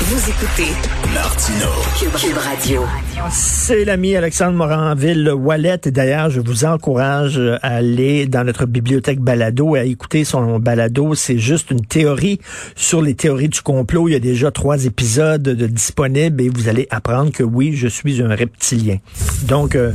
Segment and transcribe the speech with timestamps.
[0.00, 0.72] Vous écoutez
[1.12, 1.66] Martino.
[1.98, 2.84] Cube Radio.
[3.30, 5.80] C'est l'ami Alexandre Moranville Wallet.
[5.86, 10.60] Et d'ailleurs, je vous encourage à aller dans notre bibliothèque balado et à écouter son
[10.60, 11.14] balado.
[11.14, 12.38] C'est juste une théorie
[12.76, 14.08] sur les théories du complot.
[14.08, 17.88] Il y a déjà trois épisodes de disponibles et vous allez apprendre que oui, je
[17.88, 18.98] suis un reptilien.
[19.42, 19.90] Donc, euh,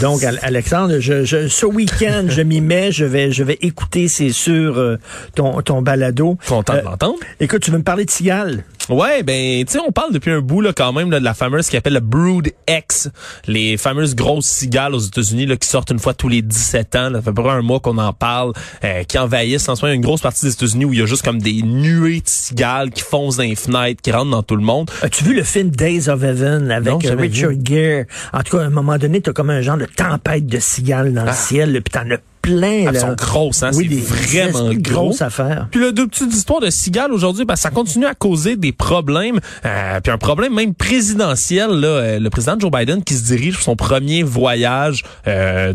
[0.00, 2.92] donc Alexandre, je, je, ce week-end, je m'y mets.
[2.92, 4.98] Je vais, je vais écouter, c'est sûr, euh,
[5.34, 6.36] ton, ton balado.
[6.46, 7.18] Content de Euh, l'entendre.
[7.40, 8.62] Écoute, tu veux me parler de cigales?
[8.88, 11.34] Ouais, ben, tu sais, on parle depuis un bout, là, quand même, là, de la
[11.34, 13.10] fameuse qui appelle le Brood X.
[13.46, 17.10] Les fameuses grosses cigales aux États-Unis, là, qui sortent une fois tous les 17 ans.
[17.10, 18.52] Là, ça fait à peu près un mois qu'on en parle,
[18.84, 21.06] euh, qui envahissent en ce moment une grosse partie des États-Unis où il y a
[21.06, 24.56] juste comme des nuées de cigales qui foncent dans les fenêtres, qui rentrent dans tout
[24.56, 24.90] le monde.
[25.02, 28.04] As-tu vu le film Days of Heaven avec Non, euh, Richard Gere?
[28.32, 31.12] En tout cas, à un moment donné, t'as comme un genre de tempête de cigales
[31.12, 32.86] dans le ciel, là, puis t'en as plein.
[32.88, 35.02] Elles sont grosses, hein, Oui, c'est vraiment esti de gros.
[35.06, 35.66] grosses affaires.
[35.72, 38.72] Puis là, deux petites histoires de cigales aujourd'hui, parce que ça continue à causer des
[38.72, 41.70] problèmes, euh, puis un problème même présidentiel.
[41.70, 45.72] Là, Euh, le président Joe Biden qui se dirige pour son premier voyage euh,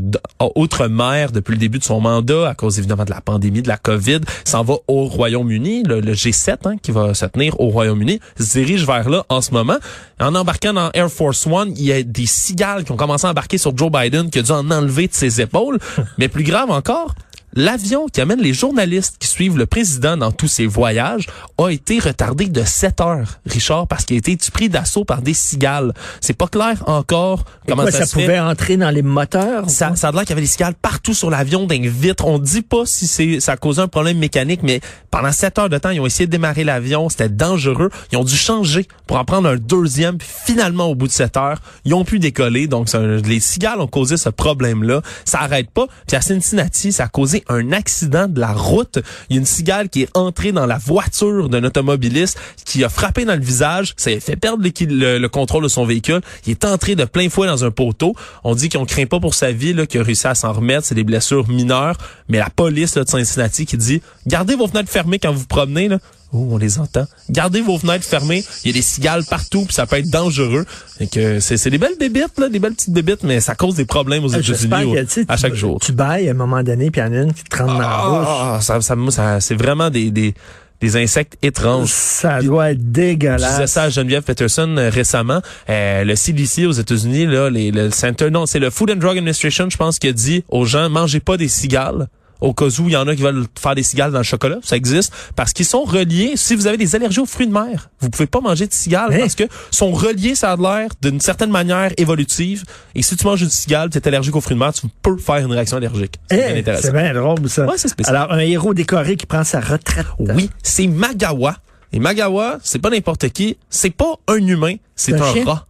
[0.56, 3.78] outre-mer depuis le début de son mandat, à cause évidemment de la pandémie, de la
[3.78, 8.20] COVID, s'en va au Royaume-Uni, le, le G7 hein, qui va se tenir au Royaume-Uni,
[8.40, 9.78] se dirige vers là en ce moment.
[10.20, 13.32] En embarquant dans Air Force One, il y a des cigales qui ont commencé à
[13.32, 15.80] embarquer sur Joe Biden, qui a dû en enlever de ses épaules.
[16.18, 17.16] Mais plus grave encore,
[17.54, 22.00] L'avion qui amène les journalistes qui suivent le président dans tous ses voyages a été
[22.00, 25.94] retardé de 7 heures, Richard, parce qu'il a été pris d'assaut par des cigales.
[26.22, 28.22] C'est pas clair encore comment Quoi, ça, ça, se fait.
[28.22, 29.70] pouvait entrer dans les moteurs?
[29.70, 32.26] Ça, ça a l'air qu'il y avait des cigales partout sur l'avion, dans les vitres.
[32.26, 34.80] On dit pas si c'est ça a causé un problème mécanique, mais
[35.10, 37.10] pendant 7 heures de temps, ils ont essayé de démarrer l'avion.
[37.10, 37.90] C'était dangereux.
[38.12, 40.18] Ils ont dû changer pour en prendre un deuxième.
[40.18, 42.68] Puis finalement, au bout de 7 heures, ils ont pu décoller.
[42.68, 45.02] Donc, les cigales ont causé ce problème-là.
[45.26, 45.88] Ça arrête pas.
[46.08, 49.00] Puis à Cincinnati, ça a causé un accident de la route.
[49.30, 52.90] Il y a une cigale qui est entrée dans la voiture d'un automobiliste qui a
[52.90, 53.94] frappé dans le visage.
[53.98, 56.22] Ça a fait perdre le, le contrôle de son véhicule.
[56.46, 58.16] Il est entré de plein fouet dans un poteau.
[58.44, 60.86] On dit qu'on craint pas pour sa vie, qu'il a réussi à s'en remettre.
[60.86, 61.98] C'est des blessures mineures.
[62.30, 65.48] Mais la police là, de Cincinnati qui dit, gardez vos fenêtres fermées quand vous vous
[65.48, 65.90] promenez.
[66.34, 67.06] Oh, on les entend.
[67.30, 68.44] Gardez vos fenêtres fermées.
[68.64, 70.66] Il y a des cigales partout, puis ça peut être dangereux.
[71.00, 74.24] C'est c'est des belles bébites, là, des belles petites bébites, mais ça cause des problèmes
[74.24, 75.80] aux Euh, États-Unis à chaque jour.
[75.82, 77.74] Tu bailles à un moment donné, puis il y en a une qui te rentre
[77.74, 78.28] dans la bouche.
[78.30, 80.34] Ah, ça, ça, ça- c'est vraiment des, des,
[80.80, 81.90] des insectes étranges.
[81.90, 83.70] Ça doit être Je disais dégueulasse.
[83.72, 85.42] ça à Geneviève Peterson euh, récemment.
[85.70, 89.18] Euh, le CDC aux États-Unis, là, les, le Center, non, c'est le Food and Drug
[89.18, 92.08] Administration, je pense, qui a dit aux gens, mangez pas des cigales.
[92.42, 94.58] Au cas où il y en a qui veulent faire des cigales dans le chocolat,
[94.64, 96.34] ça existe, parce qu'ils sont reliés.
[96.36, 99.14] Si vous avez des allergies aux fruits de mer, vous pouvez pas manger de cigales
[99.14, 99.20] Hein?
[99.20, 102.64] parce que sont reliés, ça a l'air, d'une certaine manière évolutive.
[102.96, 105.18] Et si tu manges une cigale, tu es allergique aux fruits de mer, tu peux
[105.18, 106.16] faire une réaction allergique.
[106.30, 106.82] C'est bien intéressant.
[106.88, 107.66] c'est bien drôle, ça.
[107.66, 108.16] Ouais, c'est spécial.
[108.16, 110.08] Alors, un héros décoré qui prend sa retraite.
[110.20, 111.58] Oui, c'est Magawa.
[111.94, 115.68] Et Magawa, c'est pas n'importe qui, c'est pas un humain, c'est Un un rat.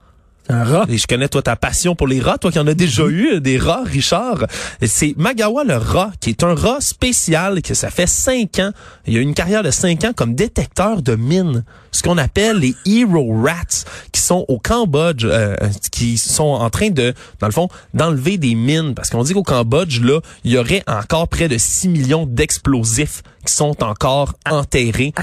[0.49, 0.85] Un rat.
[0.89, 3.39] Et je connais toi ta passion pour les rats, toi qui en as déjà eu
[3.39, 4.45] des rats, Richard.
[4.83, 8.71] C'est Magawa le rat, qui est un rat spécial, que ça fait cinq ans.
[9.05, 11.63] Il a une carrière de cinq ans comme détecteur de mines.
[11.91, 15.55] Ce qu'on appelle les Hero Rats, qui sont au Cambodge, euh,
[15.91, 18.93] qui sont en train de, dans le fond, d'enlever des mines.
[18.95, 23.23] Parce qu'on dit qu'au Cambodge, là, il y aurait encore près de 6 millions d'explosifs
[23.45, 25.13] qui sont encore enterrés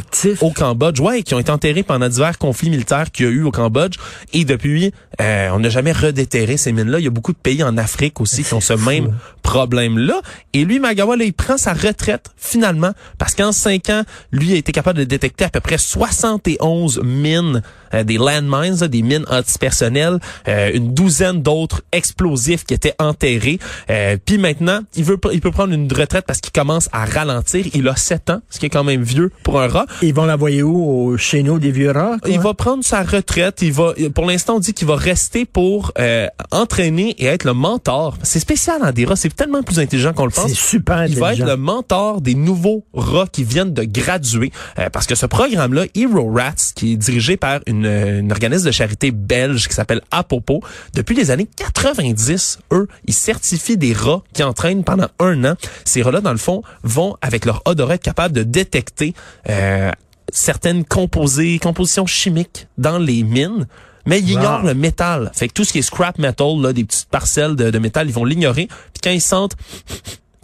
[0.40, 3.42] au Cambodge, ouais, qui ont été enterrés pendant divers conflits militaires qu'il y a eu
[3.44, 3.96] au Cambodge.
[4.32, 6.98] Et depuis, euh, on n'a jamais redéterré ces mines-là.
[6.98, 10.20] Il y a beaucoup de pays en Afrique aussi qui ont ce même problème-là.
[10.52, 14.02] Et lui, Magawa, là, il prend sa retraite finalement parce qu'en cinq ans,
[14.32, 17.62] lui a été capable de détecter à peu près 71 mines,
[17.94, 20.18] euh, des landmines, là, des mines antipersonnelles,
[20.48, 23.58] euh, une douzaine d'autres explosifs qui étaient enterrés.
[23.90, 27.66] Euh, Puis maintenant, il veut, il peut prendre une retraite parce qu'il commence à ralentir.
[27.74, 29.86] Il a 7 ans, ce qui est quand même vieux pour un rat.
[30.02, 30.78] Ils vont l'envoyer où?
[30.78, 32.16] Au chez nous des vieux rats?
[32.20, 32.30] quoi?
[32.30, 33.58] Il va prendre sa retraite.
[33.62, 37.52] Il va, pour l'instant, on dit qu'il va rester pour euh, entraîner et être le
[37.54, 38.16] mentor.
[38.22, 39.16] C'est spécial, hein, des rats.
[39.16, 40.48] C'est tellement plus intelligent qu'on le pense.
[40.48, 41.46] C'est super Il va être intelligent.
[41.46, 44.52] le mentor des nouveaux rats qui viennent de graduer.
[44.78, 48.70] Euh, parce que ce programme-là, Hero Rats, qui est dirigé par une, une organisme de
[48.70, 50.60] charité belge qui s'appelle Apopo,
[50.94, 55.54] depuis les années 90, eux, ils certifient des rats qui entraînent pendant un an.
[55.84, 59.14] Ces rats-là, dans le fond, vont, avec leur odorat, être capables de détecter
[59.48, 59.90] euh,
[60.32, 63.66] certaines composés, compositions chimiques dans les mines.
[64.06, 64.38] Mais ils Wow.
[64.40, 65.30] ignorent le métal.
[65.34, 68.08] Fait que tout ce qui est scrap metal, là, des petites parcelles de, de métal,
[68.08, 68.66] ils vont l'ignorer.
[68.66, 69.54] Puis quand ils sentent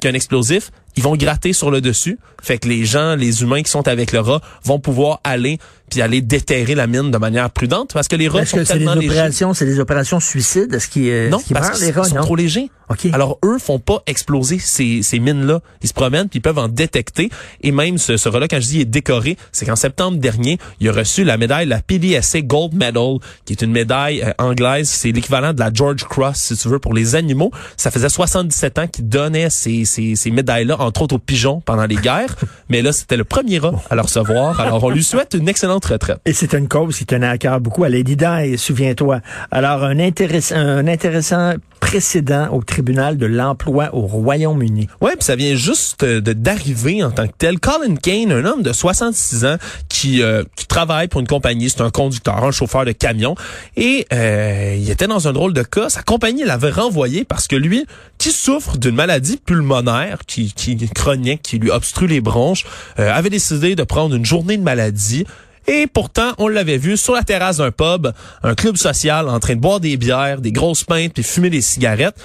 [0.00, 2.18] qu'il y a un explosif, ils vont gratter sur le dessus.
[2.42, 5.58] Fait que les gens, les humains qui sont avec le rat vont pouvoir aller
[5.90, 8.64] puis aller déterrer la mine de manière prudente parce que les rats Est-ce sont que
[8.64, 9.08] c'est des tellement légers.
[9.10, 10.72] opérations, c'est des opérations suicides?
[10.74, 12.04] Est-ce qu'ils euh, Non, est-ce qu'ils parce meurent, qu'ils les rats?
[12.04, 12.22] sont Non?
[12.22, 12.70] trop légers.
[12.90, 13.06] OK.
[13.12, 15.60] Alors eux font pas exploser ces, ces mines-là.
[15.82, 17.30] Ils se promènent puis ils peuvent en détecter.
[17.62, 20.58] Et même ce, ce relais, quand je dis il est décoré, c'est qu'en septembre dernier,
[20.80, 24.88] il a reçu la médaille, la PDSA Gold Medal, qui est une médaille euh, anglaise.
[24.88, 27.50] C'est l'équivalent de la George Cross, si tu veux, pour les animaux.
[27.76, 31.86] Ça faisait 77 ans qu'il donnait ces, ces, ces médailles-là, entre autres aux pigeons pendant
[31.86, 32.36] les guerres.
[32.68, 34.60] Mais là, c'était le premier rat à le recevoir.
[34.60, 36.18] Alors on lui souhaite une excellente retraite.
[36.24, 39.20] Et c'est une cause qui tenait à cœur beaucoup à Lady Di, souviens-toi.
[39.50, 41.54] Alors, un intéressant, un intéressant
[41.84, 44.88] précédent au tribunal de l'emploi au Royaume-Uni.
[45.02, 47.60] Ouais, puis ça vient juste euh, de d'arriver en tant que tel.
[47.60, 49.56] Colin Kane, un homme de 66 ans
[49.90, 53.34] qui, euh, qui travaille pour une compagnie, c'est un conducteur, un chauffeur de camion,
[53.76, 55.90] et euh, il était dans un drôle de cas.
[55.90, 57.84] Sa compagnie l'avait renvoyé parce que lui,
[58.16, 62.64] qui souffre d'une maladie pulmonaire, qui, qui chronique, qui lui obstrue les bronches,
[62.96, 65.26] avait décidé de prendre une journée de maladie.
[65.66, 68.12] Et pourtant, on l'avait vu sur la terrasse d'un pub,
[68.42, 71.62] un club social en train de boire des bières, des grosses pintes puis fumer des
[71.62, 72.16] cigarettes.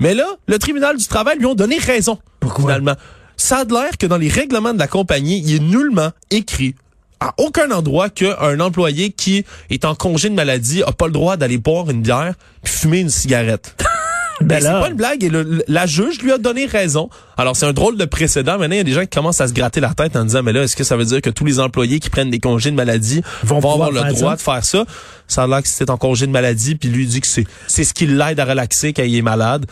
[0.00, 2.18] Mais là, le tribunal du travail lui ont donné raison.
[2.40, 2.64] Pourquoi?
[2.64, 2.94] Finalement,
[3.36, 6.74] ça a l'air que dans les règlements de la compagnie, il est nullement écrit
[7.20, 11.36] à aucun endroit qu'un employé qui est en congé de maladie a pas le droit
[11.36, 13.76] d'aller boire une bière puis fumer une cigarette.
[14.40, 17.08] Ben Ben, c'est pas une blague et le- la juge lui a donné raison.
[17.36, 18.58] Alors c'est un drôle de précédent.
[18.58, 20.42] Maintenant, il y a des gens qui commencent à se gratter la tête en disant
[20.42, 22.70] mais là est-ce que ça veut dire que tous les employés qui prennent des congés
[22.70, 24.36] de maladie Vont vont, avoir le droit ça?
[24.36, 24.84] de faire ça?
[25.28, 27.84] Ça a l'air que c'est en congé de maladie puis lui dit que c'est c'est
[27.84, 29.66] ce qui l'aide à relaxer quand il est malade.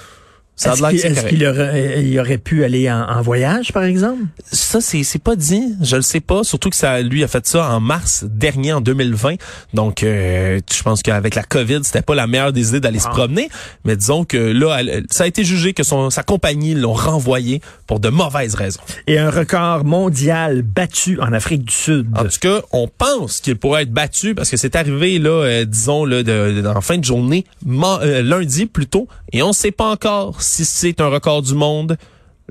[0.58, 0.80] Ça a Est-ce
[1.22, 4.24] qu'il qu'il aurait, il aurait pu aller en, en voyage, par exemple?
[4.50, 5.62] Ça, c'est, c'est pas dit.
[5.80, 6.42] Je le sais pas.
[6.42, 9.36] Surtout que ça, lui a fait ça en mars dernier, en 2020.
[9.72, 13.06] Donc, euh, je pense qu'avec la COVID, c'était pas la meilleure des idées d'aller se
[13.08, 13.48] promener.
[13.84, 17.62] Mais disons que là, elle- ça a été jugé que son, sa compagnie l'ont renvoyé
[17.86, 18.80] pour de mauvaises raisons.
[19.06, 22.08] Et un record mondial battu en Afrique du Sud.
[22.16, 25.64] En tout cas, on pense qu'il pourrait être battu parce que c'est arrivé là, euh,
[25.64, 29.52] disons là, de, de- en fin de journée, ma- euh, lundi plutôt, et on ne
[29.52, 31.96] sait pas encore si c'est un record du monde.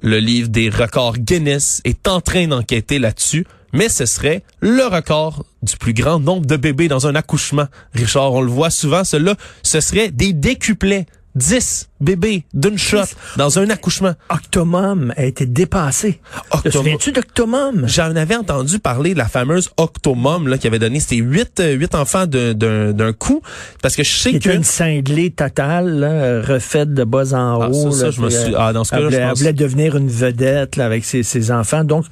[0.01, 5.45] Le livre des records Guinness est en train d'enquêter là-dessus, mais ce serait le record
[5.63, 7.67] du plus grand nombre de bébés dans un accouchement.
[7.93, 11.07] Richard, on le voit souvent, cela, ce serait des décuplets.
[11.35, 12.97] 10 bébés d'une shot
[13.37, 14.13] dans un accouchement.
[14.29, 16.19] Octomum a été dépassé.
[16.51, 16.71] Te Octomum.
[16.73, 17.83] souviens-tu d'Octomum?
[17.87, 21.73] J'en avais entendu parler de la fameuse Octomum là, qui avait donné c'était huit, euh,
[21.73, 23.41] huit enfants d'un- d'un d'un coup.
[23.81, 24.49] Parce que je sais Qui que...
[24.49, 27.91] une cinglée totale, là, refaite de bas en Ah, haut.
[27.91, 29.95] ça, je me suis- euh, ah, dans ce elle cas-là, je voulait, elle voulait devenir
[29.97, 31.83] une vedette là, avec ses, ses enfants.
[31.83, 32.05] Donc,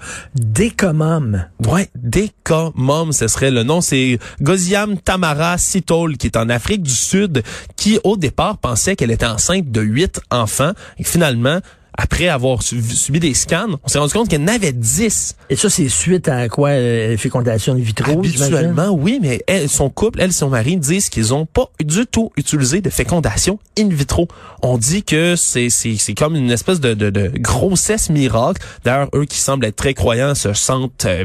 [0.56, 1.44] Décommum.
[1.68, 3.82] Ouais, Dekomom, ce serait le nom.
[3.82, 7.44] C'est Goziam Tamara Sitol, qui est en Afrique du Sud,
[7.76, 10.72] qui au départ pensait qu'elle était enceinte de huit enfants.
[11.00, 11.60] Et finalement,
[11.98, 15.36] après avoir su- subi des scans, on s'est rendu compte qu'elle en avait 10.
[15.50, 16.72] Et ça, c'est suite à quoi?
[16.72, 18.12] euh, fécondation in vitro?
[18.20, 22.06] Habituellement, oui, mais elle, son couple, elle et son mari disent qu'ils ont pas du
[22.06, 24.28] tout utilisé de fécondation in vitro.
[24.62, 28.62] On dit que c'est c'est c'est comme une espèce de, de, de grossesse miracle.
[28.84, 31.24] D'ailleurs, eux qui semblent être très croyants se sentent euh,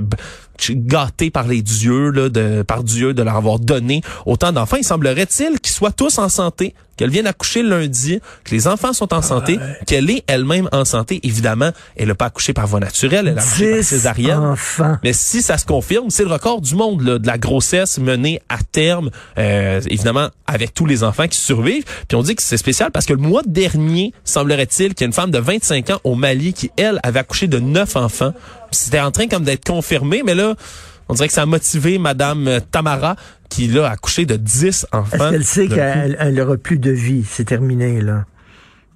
[0.69, 4.77] gâtés par les dieux, là, de, par Dieu de leur avoir donné autant d'enfants.
[4.77, 9.15] Il semblerait-il qu'ils soient tous en santé, qu'elle vienne accoucher lundi, que les enfants sont
[9.15, 11.19] en santé, qu'elle est elle-même en santé.
[11.23, 14.39] Évidemment, elle n'a pas accouché par voie naturelle, elle a accouché par 10 césarienne.
[14.39, 14.99] enfants.
[15.03, 18.43] Mais si ça se confirme, c'est le record du monde là, de la grossesse menée
[18.51, 21.85] à terme, euh, évidemment avec tous les enfants qui survivent.
[22.09, 25.07] Puis on dit que c'est spécial parce que le mois dernier, semblerait-il qu'il y a
[25.07, 28.35] une femme de 25 ans au Mali qui, elle, avait accouché de 9 enfants.
[28.71, 30.55] C'était en train comme d'être confirmé, mais là,
[31.09, 33.17] on dirait que ça a motivé Madame euh, Tamara
[33.49, 35.31] qui, là, a accouché de 10 Est-ce enfants.
[35.31, 37.25] qu'elle sait qu'elle elle aura plus de vie?
[37.29, 38.25] C'est terminé, là.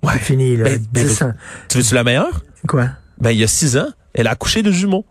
[0.02, 0.12] Ouais.
[0.14, 0.64] C'est fini, là.
[0.64, 1.32] Ben, ben, 10 ans.
[1.68, 2.42] Tu veux-tu la meilleure?
[2.68, 2.88] Quoi?
[3.18, 5.04] Ben, il y a 6 ans, elle a accouché de jumeaux.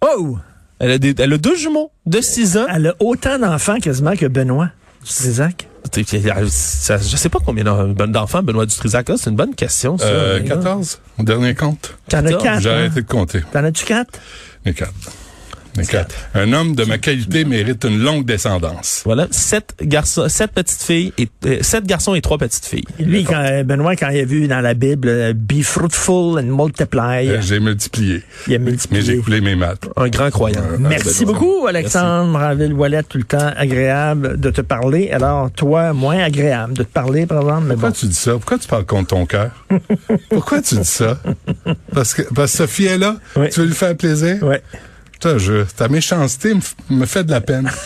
[0.00, 0.38] Oh!
[0.78, 2.66] Elle a, des, elle a deux jumeaux de 6 ans.
[2.68, 4.70] Elle a autant d'enfants quasiment que Benoît.
[5.06, 5.68] Dutrisac?
[5.96, 9.16] Euh, je sais pas combien d'enfants Benoît Dutrisac a.
[9.16, 10.06] C'est une bonne question, ça.
[10.06, 11.96] Euh, 14, mon dernier compte.
[12.08, 12.60] T'en as 4.
[12.60, 12.72] J'ai hein?
[12.74, 13.42] arrêté de compter.
[13.52, 14.18] T'en as-tu 4?
[14.64, 14.92] Les 4.
[16.34, 19.02] Un homme de ma qualité mérite une longue descendance.
[19.04, 22.84] Voilà, sept garçons, sept petites filles et euh, sept garçons et trois petites filles.
[22.98, 26.44] Lui, quand, euh, Benoît, quand il a vu dans la Bible, euh, be fruitful and
[26.44, 27.40] multiply.
[27.40, 28.22] J'ai multiplié.
[28.46, 29.00] Il a multiplié.
[29.00, 29.88] Mais j'ai coulé mes maths.
[29.96, 30.62] Un grand croyant.
[30.78, 35.10] Merci beaucoup, Alexandre Raville-Wallet, tout le temps agréable de te parler.
[35.10, 37.64] Alors, toi, moins agréable de te parler, par exemple.
[37.68, 38.32] Mais Pourquoi tu dis ça?
[38.32, 39.50] Pourquoi tu parles contre ton cœur?
[40.30, 41.18] Pourquoi tu dis ça?
[41.92, 43.16] Parce que, parce que Sophie est là.
[43.34, 44.38] Tu veux lui faire plaisir?
[44.42, 44.56] Oui.
[45.18, 46.52] Putain, je, ta méchanceté
[46.90, 47.70] me, fait de la peine.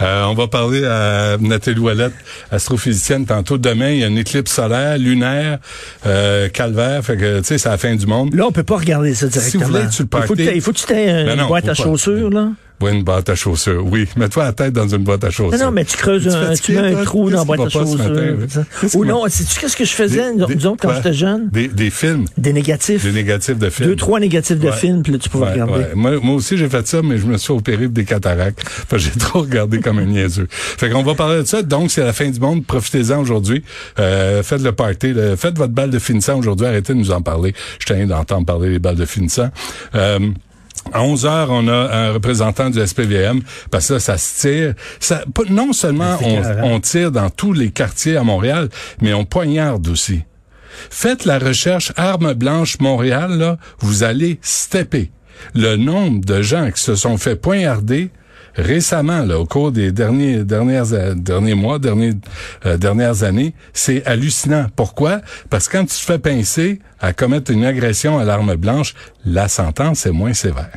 [0.00, 2.12] Euh, on va parler à Nathalie Ouellette,
[2.52, 3.58] astrophysicienne, tantôt.
[3.58, 5.58] Demain, il y a une éclipse solaire, lunaire,
[6.06, 7.02] euh, calvaire.
[7.04, 8.32] Fait que, tu sais, c'est la fin du monde.
[8.34, 9.64] Là, on peut pas regarder ça directement.
[9.66, 11.26] vous voulez sur le il, faut que party- t'aies- il faut que tu aies une
[11.26, 11.74] Ben non, boîte à pas.
[11.74, 12.50] chaussures, là.
[12.80, 13.84] Ouais, une boîte à chaussures.
[13.86, 15.58] Oui, mets-toi la tête dans une boîte à chaussures.
[15.58, 18.36] Non, non, mais tu creuses un, tu mets un trou dans la boîte à chaussures?
[18.94, 21.48] Ou non, sais-tu qu'est-ce que je faisais, Des- nous autres, quand j'étais jeune?
[21.50, 22.26] Des, des films.
[22.36, 23.02] Des négatifs?
[23.02, 23.88] Des négatifs de films.
[23.88, 24.72] Deux, trois négatifs de Ouais.
[24.76, 25.72] films, puis là, tu pouvais Ouais, regarder.
[25.72, 25.90] ouais.
[25.94, 28.60] Moi, moi aussi, j'ai fait ça, mais je me suis opéré des cataractes.
[28.68, 30.46] Fait que j'ai trop regardé comme un niaiseux.
[30.50, 31.62] Fait qu'on va parler de ça.
[31.62, 32.66] Donc, c'est la fin du monde.
[32.66, 33.64] Profitez-en aujourd'hui.
[33.98, 35.14] Euh, faites le party.
[35.14, 36.66] le- faites votre balle de finissant aujourd'hui.
[36.66, 37.54] Arrêtez de nous en parler.
[37.78, 39.48] Je tiens d'entendre parler des balles de finissant.
[39.94, 40.18] Euh,
[40.92, 43.40] à 11 heures, on a un représentant du SPVM
[43.70, 44.74] parce que là, ça se tire.
[45.00, 46.62] Ça, pas- non seulement on, écœurant.
[46.70, 48.68] on tire dans tous les quartiers à Montréal,
[49.00, 50.22] mais on poignarde aussi.
[50.90, 55.10] Faites la recherche Armes blanches Montréal, là, vous allez stepper.
[55.54, 58.10] Le nombre de gens qui se sont fait poignarder
[58.56, 62.14] récemment, là, au cours des derniers dernières euh, derniers mois, derniers,
[62.64, 64.66] euh, dernières années, c'est hallucinant.
[64.74, 65.20] Pourquoi?
[65.50, 68.94] Parce que quand tu te fais pincer à commettre une agression à l'arme blanche,
[69.24, 70.70] la sentence est moins sévère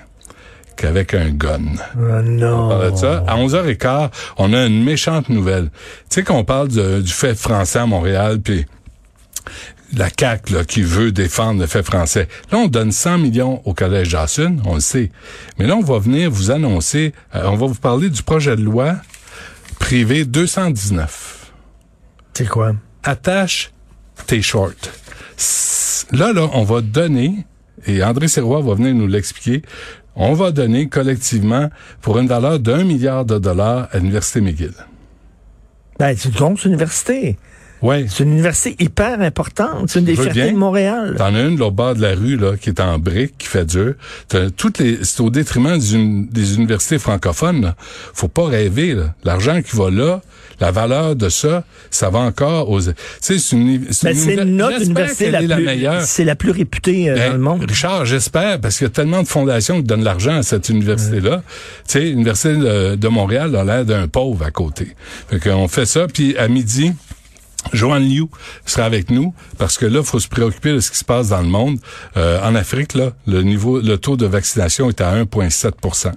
[0.75, 1.59] qu'avec un gun.
[1.98, 2.65] Oh, non.
[2.65, 3.24] On parle de ça.
[3.27, 5.65] À 11h15, on a une méchante nouvelle.
[6.09, 8.65] Tu sais qu'on parle de- du fait français à Montréal, puis
[9.96, 12.27] la CAQ là, qui veut défendre le fait français.
[12.51, 15.12] Là, on donne 100 millions au Collège Jassun, on le sait.
[15.58, 18.62] Mais là, on va venir vous annoncer, euh, on va vous parler du projet de
[18.62, 18.96] loi
[19.79, 21.51] privé 219
[22.34, 22.74] C'est quoi?
[23.03, 23.72] attache
[24.27, 24.74] tes shorts.
[26.12, 27.46] Là, là, on va donner,
[27.86, 29.62] et André Serrois va venir nous l'expliquer,
[30.15, 31.69] on va donner collectivement
[32.01, 34.74] pour une valeur d'un milliard de dollars à l'Université McGill.
[35.98, 37.38] Ben, c'est une grosse université.
[37.81, 38.05] Ouais.
[38.09, 39.89] C'est une université hyper importante.
[39.89, 41.15] C'est une des fiertés de Montréal.
[41.17, 43.48] T'en as une de l'autre bord de la rue là qui est en briques, qui
[43.48, 43.93] fait dur.
[44.27, 47.62] T'as toutes les, c'est au détriment des, uni- des universités francophones.
[47.62, 47.75] Là.
[48.13, 48.93] Faut pas rêver.
[48.95, 49.13] là.
[49.24, 50.21] L'argent qui va là,
[50.59, 52.81] la valeur de ça, ça va encore aux.
[52.81, 56.01] Tu sais, c'est une, c'est Ben, notre université la est plus, la meilleure.
[56.01, 57.65] c'est la plus réputée euh, Ben, dans le monde.
[57.69, 61.43] Richard, j'espère, parce qu'il y a tellement de fondations qui donnent l'argent à cette université-là.
[61.88, 64.95] Tu sais, l'Université de, de Montréal a l'air d'un pauvre à côté.
[65.29, 66.91] Fait qu'on fait ça, puis à midi,
[67.73, 68.25] Joanne Liu
[68.65, 71.29] sera avec nous parce que là, il faut se préoccuper de ce qui se passe
[71.29, 71.77] dans le monde.
[72.17, 76.11] Euh, en Afrique, là, le niveau, le taux de vaccination est à 1,7%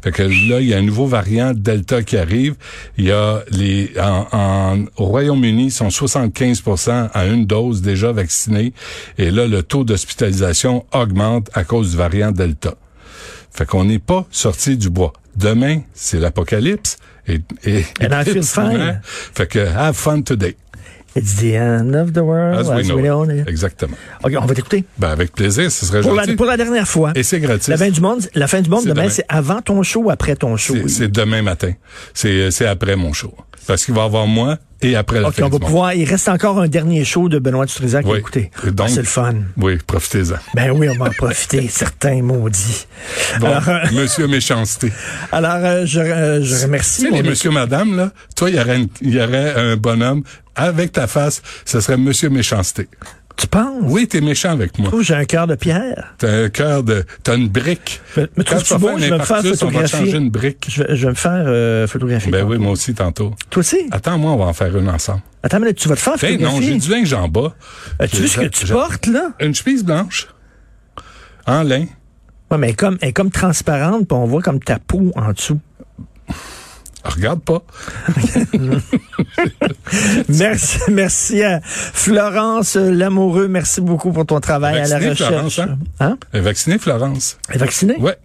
[0.00, 2.54] fait que là, il y a un nouveau variant Delta qui arrive.
[2.98, 8.12] Il y a les en, en- au Royaume-Uni, ils sont 75% à une dose déjà
[8.12, 8.72] vaccinés.
[9.18, 12.74] Et là, le taux d'hospitalisation augmente à cause du variant Delta.
[13.50, 15.12] Fait qu'on n'est pas sorti du bois.
[15.36, 16.96] Demain, c'est l'apocalypse.
[17.26, 19.00] Et, et, And I feel fine.
[19.34, 20.56] Fait que have fun today.
[21.14, 22.58] It's the end of the world.
[22.58, 23.44] As we know know.
[23.46, 23.96] Exactement.
[24.24, 24.84] OK, on va t'écouter.
[24.98, 26.36] Ben, avec plaisir, ce serait Pour la, gentil.
[26.36, 27.12] pour la dernière fois.
[27.14, 27.70] Et c'est gratuit.
[27.70, 29.08] La fin du monde, la fin du monde demain, demain.
[29.10, 30.74] c'est avant ton show ou après ton show?
[30.74, 31.72] C'est c'est demain matin.
[32.14, 33.34] C'est c'est après mon show.
[33.66, 35.66] Parce qu'il va y avoir moi et après la OK, fin on du va monde.
[35.68, 35.94] pouvoir.
[35.94, 38.18] Il reste encore un dernier show de Benoît Dutrisac à Oui.
[38.18, 38.50] écouter.
[38.66, 39.34] Et donc- Ah, c'est le fun.
[39.56, 40.36] Oui, profitez-en.
[40.54, 42.86] Ben oui, on va en profiter, certains maudits.
[43.40, 44.92] Bon, Alors, euh, monsieur méchanceté.
[45.30, 48.76] alors euh, je, euh, je remercie mon les monsieur, madame, là, toi, il y aurait,
[48.78, 50.22] une- il y aurait un bonhomme
[50.56, 52.88] avec ta face, ce serait monsieur méchanceté.
[53.36, 53.82] Tu penses?
[53.82, 54.86] Oui, t'es méchant avec moi.
[54.86, 56.14] Je trouve que j'ai un cœur de pierre.
[56.18, 58.00] T'as un cœur de, t'as une brique.
[58.14, 58.90] Tu trouves-tu beau?
[58.98, 60.14] Je vais me faire photographier.
[60.14, 60.66] une brique.
[60.68, 62.30] Je vais, je vais me faire euh, photographier.
[62.30, 63.34] Ben oui, moi aussi, tantôt.
[63.50, 63.88] Toi aussi?
[63.90, 65.22] Attends, moi, on va en faire une ensemble.
[65.42, 66.72] Attends, mais tu vas te faire Ben non, photographier.
[66.72, 67.54] j'ai du linge en bas.
[68.00, 69.32] Euh, tu vu ce que tu portes, là?
[69.40, 70.28] Une chemise blanche.
[71.46, 71.86] En lin.
[72.50, 75.10] Ouais, mais elle est comme, elle est comme transparente, puis on voit comme ta peau
[75.16, 75.58] en dessous.
[77.04, 77.62] Regarde pas.
[80.28, 83.48] Merci, merci à Florence Lamoureux.
[83.48, 85.22] Merci beaucoup pour ton travail à la recherche.
[85.28, 85.78] Florence, hein?
[86.00, 86.18] Hein?
[86.32, 87.38] Est vaccinée, Florence.
[87.52, 87.96] Est vaccinée?
[87.98, 88.16] Ouais,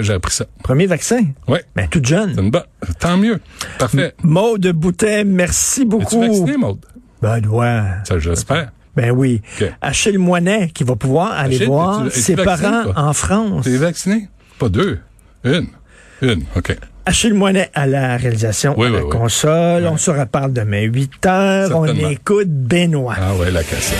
[0.00, 0.46] j'ai appris ça.
[0.62, 1.24] Premier vaccin?
[1.48, 1.64] Ouais.
[1.76, 2.32] Ben, toute jeune.
[2.34, 2.62] C'est une bonne.
[2.98, 3.40] Tant mieux.
[3.78, 4.14] Parfait.
[4.22, 6.20] Maude Boutet, merci Es-tu beaucoup.
[6.20, 6.84] vacciné, Maude?
[7.22, 7.82] Ben, ouais.
[8.04, 8.70] Ça, j'espère.
[8.96, 9.40] Ben oui.
[9.60, 9.72] OK.
[9.80, 12.92] Achille Moinet, qui va pouvoir aller Achille, voir es-tu- es-tu ses vacciné, parents toi?
[12.96, 13.64] en France.
[13.64, 14.28] T'es vacciné?
[14.58, 15.00] Pas deux.
[15.42, 15.66] Une.
[16.22, 16.44] Une.
[16.56, 16.76] OK.
[17.06, 19.86] Achille Moinet à la réalisation, Oui, à la oui, console.
[19.86, 21.70] On se reparle demain 8 heures.
[21.76, 23.14] On écoute Benoît.
[23.18, 23.98] Ah ouais, la cassette.